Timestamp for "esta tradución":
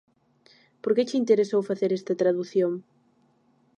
1.93-2.71